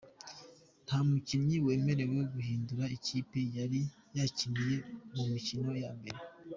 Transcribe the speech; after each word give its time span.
Nta 0.85 0.97
mukinnyi 1.07 1.57
wemerewe 1.65 2.19
guhindura 2.33 2.85
ikipe 2.97 3.39
yari 3.57 3.81
yakiniye 4.17 4.75
mu 5.15 5.23
mikino 5.31 5.71
ya 5.83 5.91
mbere. 5.99 6.19